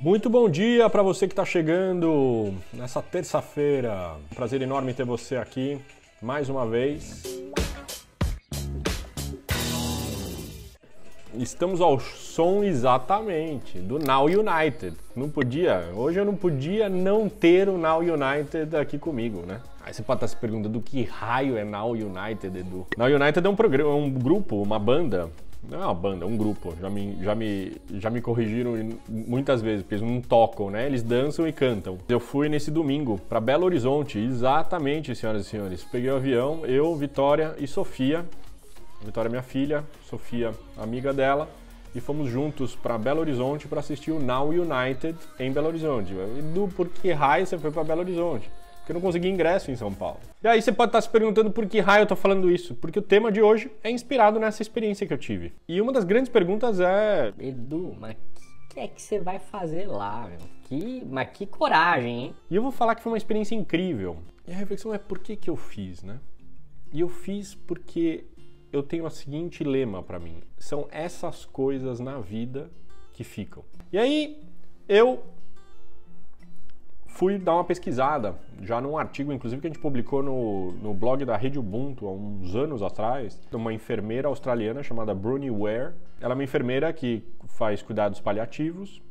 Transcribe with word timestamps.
Muito 0.00 0.30
bom 0.30 0.48
dia 0.48 0.88
para 0.88 1.02
você 1.02 1.26
que 1.26 1.32
está 1.32 1.44
chegando 1.44 2.54
nessa 2.72 3.02
terça-feira. 3.02 4.14
Prazer 4.32 4.62
enorme 4.62 4.94
ter 4.94 5.04
você 5.04 5.34
aqui 5.34 5.76
mais 6.22 6.48
uma 6.48 6.64
vez. 6.64 7.24
Estamos 11.34 11.80
ao 11.80 11.98
som 11.98 12.62
exatamente 12.62 13.80
do 13.80 13.98
Now 13.98 14.26
United. 14.26 14.96
Não 15.16 15.28
podia, 15.28 15.90
hoje 15.92 16.20
eu 16.20 16.24
não 16.24 16.36
podia 16.36 16.88
não 16.88 17.28
ter 17.28 17.68
o 17.68 17.76
Now 17.76 17.98
United 17.98 18.76
aqui 18.76 18.98
comigo, 18.98 19.44
né? 19.44 19.60
Aí 19.84 19.92
você 19.92 20.04
pode 20.04 20.18
estar 20.18 20.28
se 20.28 20.36
perguntando 20.36 20.78
do 20.78 20.80
que 20.80 21.02
raio 21.02 21.56
é 21.56 21.64
Now 21.64 21.90
United, 21.90 22.56
Edu. 22.56 22.86
Now 22.96 23.08
United 23.08 23.44
é 23.44 23.50
um, 23.50 23.56
programa, 23.56 23.92
um 23.96 24.08
grupo, 24.08 24.62
uma 24.62 24.78
banda 24.78 25.28
não 25.62 25.82
é 25.82 25.84
uma 25.84 25.94
banda, 25.94 26.24
é 26.24 26.28
um 26.28 26.36
grupo. 26.36 26.74
Já 26.80 26.88
me, 26.88 27.18
já 27.22 27.34
me, 27.34 27.72
já 27.94 28.10
me 28.10 28.20
corrigiram 28.20 28.72
muitas 29.08 29.60
vezes, 29.60 29.82
porque 29.82 29.96
eles 29.96 30.08
não 30.08 30.20
tocam, 30.20 30.70
né? 30.70 30.86
Eles 30.86 31.02
dançam 31.02 31.46
e 31.46 31.52
cantam. 31.52 31.98
Eu 32.08 32.20
fui 32.20 32.48
nesse 32.48 32.70
domingo 32.70 33.20
para 33.28 33.40
Belo 33.40 33.64
Horizonte, 33.64 34.18
exatamente, 34.18 35.14
senhoras 35.14 35.46
e 35.46 35.48
senhores. 35.48 35.84
Peguei 35.84 36.10
o 36.10 36.16
avião, 36.16 36.64
eu, 36.64 36.94
Vitória 36.94 37.54
e 37.58 37.66
Sofia. 37.66 38.24
Vitória, 39.04 39.28
minha 39.28 39.42
filha, 39.42 39.84
Sofia, 40.08 40.52
amiga 40.76 41.12
dela. 41.12 41.48
E 41.94 42.00
fomos 42.00 42.30
juntos 42.30 42.76
para 42.76 42.98
Belo 42.98 43.20
Horizonte 43.20 43.66
para 43.66 43.80
assistir 43.80 44.10
o 44.10 44.20
Now 44.20 44.48
United 44.48 45.16
em 45.38 45.50
Belo 45.50 45.68
Horizonte. 45.68 46.12
Edu, 46.38 46.68
por 46.76 46.88
que 46.88 47.12
raio 47.12 47.46
você 47.46 47.58
foi 47.58 47.70
para 47.70 47.82
Belo 47.82 48.00
Horizonte? 48.00 48.50
Porque 48.88 48.92
eu 48.92 48.94
não 48.94 49.02
consegui 49.02 49.28
ingresso 49.28 49.70
em 49.70 49.76
São 49.76 49.92
Paulo. 49.92 50.18
E 50.42 50.48
aí 50.48 50.62
você 50.62 50.72
pode 50.72 50.88
estar 50.88 51.02
se 51.02 51.10
perguntando 51.10 51.50
por 51.50 51.66
que 51.66 51.78
raio 51.78 52.04
eu 52.04 52.06
tô 52.06 52.16
falando 52.16 52.50
isso? 52.50 52.74
Porque 52.74 52.98
o 52.98 53.02
tema 53.02 53.30
de 53.30 53.42
hoje 53.42 53.70
é 53.84 53.90
inspirado 53.90 54.40
nessa 54.40 54.62
experiência 54.62 55.06
que 55.06 55.12
eu 55.12 55.18
tive. 55.18 55.52
E 55.68 55.78
uma 55.78 55.92
das 55.92 56.04
grandes 56.04 56.30
perguntas 56.30 56.80
é: 56.80 57.34
Edu, 57.38 57.94
mas 58.00 58.16
o 58.16 58.68
que 58.70 58.80
é 58.80 58.88
que 58.88 59.02
você 59.02 59.20
vai 59.20 59.38
fazer 59.38 59.86
lá, 59.86 60.26
meu? 60.26 60.38
Que, 60.62 61.04
mas 61.04 61.28
que 61.30 61.44
coragem, 61.44 62.18
hein? 62.18 62.34
E 62.50 62.56
eu 62.56 62.62
vou 62.62 62.72
falar 62.72 62.94
que 62.94 63.02
foi 63.02 63.12
uma 63.12 63.18
experiência 63.18 63.54
incrível. 63.54 64.16
E 64.46 64.52
a 64.52 64.56
reflexão 64.56 64.94
é 64.94 64.98
por 64.98 65.18
que 65.18 65.36
que 65.36 65.50
eu 65.50 65.56
fiz, 65.56 66.02
né? 66.02 66.18
E 66.90 67.00
eu 67.00 67.10
fiz 67.10 67.54
porque 67.54 68.24
eu 68.72 68.82
tenho 68.82 69.04
o 69.04 69.10
seguinte 69.10 69.62
lema 69.62 70.02
para 70.02 70.18
mim: 70.18 70.40
são 70.56 70.88
essas 70.90 71.44
coisas 71.44 72.00
na 72.00 72.18
vida 72.20 72.70
que 73.12 73.22
ficam. 73.22 73.62
E 73.92 73.98
aí 73.98 74.40
eu 74.88 75.22
fui 77.18 77.36
dar 77.36 77.54
uma 77.54 77.64
pesquisada, 77.64 78.36
já 78.62 78.80
num 78.80 78.96
artigo, 78.96 79.32
inclusive, 79.32 79.60
que 79.60 79.66
a 79.66 79.70
gente 79.70 79.80
publicou 79.80 80.22
no, 80.22 80.70
no 80.74 80.94
blog 80.94 81.24
da 81.24 81.36
Rede 81.36 81.58
Ubuntu 81.58 82.06
há 82.06 82.12
uns 82.12 82.54
anos 82.54 82.80
atrás, 82.80 83.40
uma 83.52 83.72
enfermeira 83.72 84.28
australiana 84.28 84.84
chamada 84.84 85.12
Bruni 85.12 85.50
Ware. 85.50 85.94
Ela 86.20 86.34
é 86.34 86.36
uma 86.36 86.44
enfermeira 86.44 86.92
que 86.92 87.24
faz 87.48 87.82
cuidados 87.82 88.20
paliativos 88.20 89.02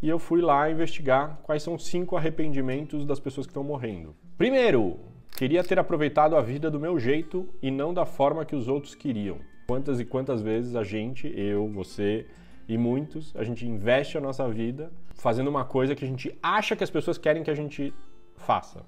e 0.00 0.08
eu 0.08 0.16
fui 0.20 0.40
lá 0.40 0.70
investigar 0.70 1.40
quais 1.42 1.60
são 1.64 1.76
cinco 1.76 2.16
arrependimentos 2.16 3.04
das 3.04 3.18
pessoas 3.18 3.48
que 3.48 3.50
estão 3.50 3.64
morrendo. 3.64 4.14
Primeiro, 4.38 5.00
queria 5.36 5.64
ter 5.64 5.76
aproveitado 5.76 6.36
a 6.36 6.40
vida 6.40 6.70
do 6.70 6.78
meu 6.78 7.00
jeito 7.00 7.48
e 7.60 7.68
não 7.68 7.92
da 7.92 8.06
forma 8.06 8.44
que 8.44 8.54
os 8.54 8.68
outros 8.68 8.94
queriam. 8.94 9.38
Quantas 9.66 9.98
e 9.98 10.04
quantas 10.04 10.40
vezes 10.40 10.76
a 10.76 10.84
gente, 10.84 11.26
eu, 11.36 11.66
você, 11.66 12.26
e 12.68 12.78
muitos, 12.78 13.34
a 13.34 13.42
gente 13.42 13.66
investe 13.66 14.16
a 14.16 14.20
nossa 14.20 14.48
vida 14.48 14.92
fazendo 15.20 15.48
uma 15.48 15.64
coisa 15.64 15.94
que 15.94 16.04
a 16.04 16.08
gente 16.08 16.36
acha 16.42 16.74
que 16.74 16.82
as 16.82 16.90
pessoas 16.90 17.18
querem 17.18 17.42
que 17.42 17.50
a 17.50 17.54
gente 17.54 17.92
faça. 18.36 18.84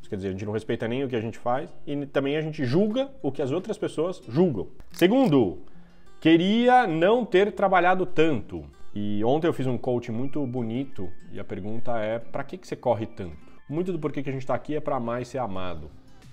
Isso 0.00 0.10
quer 0.10 0.16
dizer, 0.16 0.28
a 0.28 0.32
gente 0.32 0.44
não 0.44 0.52
respeita 0.52 0.88
nem 0.88 1.04
o 1.04 1.08
que 1.08 1.14
a 1.14 1.20
gente 1.20 1.38
faz 1.38 1.70
e 1.86 2.06
também 2.06 2.36
a 2.36 2.42
gente 2.42 2.64
julga 2.64 3.08
o 3.22 3.30
que 3.30 3.40
as 3.40 3.52
outras 3.52 3.78
pessoas 3.78 4.20
julgam. 4.28 4.68
Segundo, 4.90 5.62
queria 6.20 6.86
não 6.86 7.24
ter 7.24 7.52
trabalhado 7.52 8.04
tanto. 8.04 8.64
E 8.94 9.22
ontem 9.24 9.46
eu 9.46 9.52
fiz 9.52 9.66
um 9.66 9.78
coaching 9.78 10.12
muito 10.12 10.44
bonito 10.44 11.08
e 11.32 11.38
a 11.38 11.44
pergunta 11.44 11.96
é: 11.98 12.18
para 12.18 12.42
que, 12.42 12.58
que 12.58 12.66
você 12.66 12.74
corre 12.74 13.06
tanto? 13.06 13.36
Muito 13.68 13.92
do 13.92 13.98
porquê 13.98 14.22
que 14.22 14.30
a 14.30 14.32
gente 14.32 14.42
está 14.42 14.54
aqui 14.54 14.74
é 14.74 14.80
para 14.80 14.96
amar 14.96 15.22
e 15.22 15.24
ser 15.24 15.38
amado. 15.38 15.88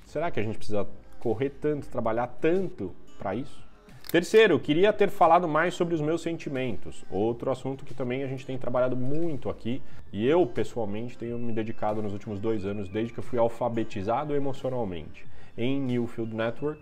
Será 0.05 0.31
que 0.31 0.39
a 0.39 0.43
gente 0.43 0.57
precisa 0.57 0.87
correr 1.19 1.51
tanto, 1.51 1.87
trabalhar 1.89 2.27
tanto 2.27 2.95
para 3.19 3.35
isso? 3.35 3.63
Terceiro, 4.11 4.59
queria 4.59 4.93
ter 4.93 5.09
falado 5.09 5.47
mais 5.47 5.73
sobre 5.73 5.93
os 5.93 6.01
meus 6.01 6.21
sentimentos. 6.21 7.03
Outro 7.09 7.51
assunto 7.51 7.83
que 7.83 7.93
também 7.93 8.23
a 8.23 8.27
gente 8.27 8.45
tem 8.45 8.57
trabalhado 8.57 8.95
muito 8.95 9.49
aqui 9.49 9.81
e 10.13 10.25
eu 10.25 10.45
pessoalmente 10.45 11.17
tenho 11.17 11.37
me 11.37 11.51
dedicado 11.51 12.01
nos 12.01 12.13
últimos 12.13 12.39
dois 12.39 12.65
anos, 12.65 12.87
desde 12.87 13.11
que 13.11 13.19
eu 13.19 13.23
fui 13.23 13.39
alfabetizado 13.39 14.33
emocionalmente 14.35 15.25
em 15.57 15.79
Newfield 15.79 16.35
Network, 16.35 16.81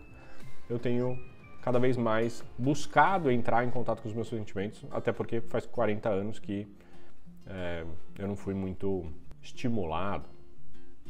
eu 0.69 0.79
tenho 0.79 1.17
cada 1.62 1.79
vez 1.79 1.95
mais 1.95 2.44
buscado 2.57 3.31
entrar 3.31 3.63
em 3.63 3.69
contato 3.69 4.01
com 4.01 4.09
os 4.09 4.13
meus 4.13 4.28
sentimentos, 4.28 4.85
até 4.91 5.12
porque 5.12 5.39
faz 5.41 5.66
40 5.66 6.09
anos 6.09 6.39
que 6.39 6.67
é, 7.47 7.85
eu 8.19 8.28
não 8.28 8.35
fui 8.35 8.53
muito 8.53 9.06
estimulado 9.41 10.25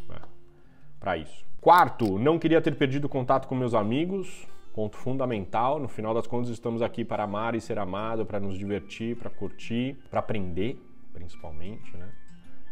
né, 0.08 0.20
para 1.00 1.18
isso. 1.18 1.44
Quarto, 1.60 2.20
não 2.20 2.38
queria 2.38 2.62
ter 2.62 2.76
perdido 2.76 3.10
contato 3.10 3.48
com 3.48 3.56
meus 3.56 3.74
amigos, 3.74 4.48
ponto 4.74 4.98
fundamental. 4.98 5.80
No 5.80 5.88
final 5.88 6.14
das 6.14 6.28
contas, 6.28 6.50
estamos 6.50 6.82
aqui 6.82 7.06
para 7.06 7.24
amar 7.24 7.56
e 7.56 7.62
ser 7.62 7.78
amado, 7.80 8.26
para 8.26 8.40
nos 8.40 8.58
divertir, 8.58 9.16
para 9.16 9.30
curtir, 9.30 9.98
para 10.10 10.20
aprender, 10.20 10.78
principalmente, 11.14 11.96
né? 11.96 12.10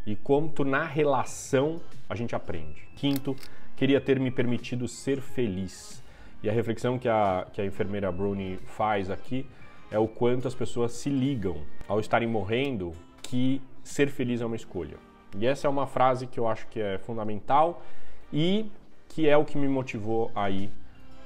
E 0.05 0.15
quanto 0.15 0.65
na 0.65 0.83
relação 0.83 1.79
a 2.09 2.15
gente 2.15 2.35
aprende. 2.35 2.87
Quinto, 2.95 3.35
queria 3.75 4.01
ter 4.01 4.19
me 4.19 4.31
permitido 4.31 4.87
ser 4.87 5.21
feliz. 5.21 6.03
E 6.41 6.49
a 6.49 6.51
reflexão 6.51 6.97
que 6.97 7.07
a, 7.07 7.47
que 7.53 7.61
a 7.61 7.65
enfermeira 7.65 8.11
Bruni 8.11 8.57
faz 8.65 9.11
aqui 9.11 9.45
é 9.91 9.99
o 9.99 10.07
quanto 10.07 10.47
as 10.47 10.55
pessoas 10.55 10.93
se 10.93 11.09
ligam 11.09 11.61
ao 11.87 11.99
estarem 11.99 12.27
morrendo 12.27 12.93
que 13.21 13.61
ser 13.83 14.09
feliz 14.09 14.41
é 14.41 14.45
uma 14.45 14.55
escolha. 14.55 14.97
E 15.37 15.45
essa 15.45 15.67
é 15.67 15.69
uma 15.69 15.85
frase 15.85 16.25
que 16.25 16.39
eu 16.39 16.47
acho 16.47 16.67
que 16.67 16.79
é 16.81 16.97
fundamental 16.97 17.83
e 18.33 18.71
que 19.07 19.29
é 19.29 19.37
o 19.37 19.45
que 19.45 19.57
me 19.57 19.67
motivou 19.67 20.31
a 20.33 20.49
ir 20.49 20.71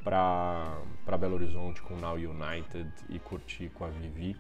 para 0.06 1.18
Belo 1.20 1.34
Horizonte 1.34 1.82
com 1.82 1.96
Now 1.96 2.14
United 2.14 2.88
e 3.10 3.18
curtir 3.18 3.70
com 3.70 3.84
a 3.84 3.88
Vivi 3.88 4.38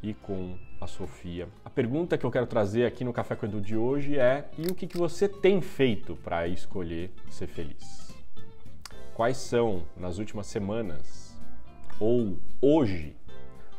e 0.00 0.14
com 0.14 0.56
a 0.80 0.86
Sofia. 0.86 1.48
A 1.64 1.68
pergunta 1.68 2.16
que 2.16 2.24
eu 2.24 2.30
quero 2.30 2.46
trazer 2.46 2.86
aqui 2.86 3.02
no 3.02 3.12
Café 3.12 3.34
com 3.34 3.44
Edu 3.44 3.60
de 3.60 3.76
hoje 3.76 4.16
é: 4.16 4.48
e 4.56 4.70
o 4.70 4.74
que, 4.74 4.86
que 4.86 4.96
você 4.96 5.28
tem 5.28 5.60
feito 5.60 6.14
para 6.14 6.46
escolher 6.46 7.10
ser 7.28 7.48
feliz? 7.48 8.14
Quais 9.12 9.36
são, 9.36 9.82
nas 9.96 10.18
últimas 10.18 10.46
semanas 10.46 11.36
ou 11.98 12.38
hoje, 12.62 13.14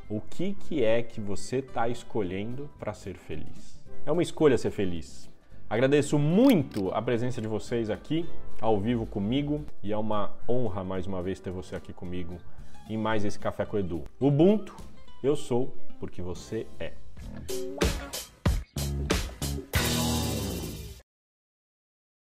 o 0.10 0.20
que, 0.20 0.54
que 0.54 0.84
é 0.84 1.02
que 1.02 1.22
você 1.22 1.58
está 1.58 1.88
escolhendo 1.88 2.70
para 2.78 2.94
ser 2.94 3.16
feliz? 3.16 3.82
É 4.06 4.12
uma 4.12 4.22
escolha 4.22 4.58
ser 4.58 4.70
feliz. 4.70 5.31
Agradeço 5.72 6.20
muito 6.20 6.92
a 6.92 7.02
presença 7.02 7.42
de 7.42 7.48
vocês 7.48 7.90
aqui 7.90 8.28
ao 8.60 8.78
vivo 8.78 9.06
comigo 9.06 9.64
e 9.82 9.94
é 9.94 9.98
uma 9.98 10.34
honra 10.46 10.84
mais 10.84 11.08
uma 11.08 11.24
vez 11.24 11.40
ter 11.40 11.50
você 11.50 11.78
aqui 11.78 11.94
comigo 11.94 12.36
em 12.90 12.98
mais 12.98 13.24
esse 13.24 13.40
Café 13.40 13.66
com 13.66 13.80
Edu. 13.80 14.04
Ubuntu, 14.20 14.76
eu 15.24 15.34
sou 15.34 15.74
porque 15.98 16.22
você 16.22 16.68
é. 16.78 16.92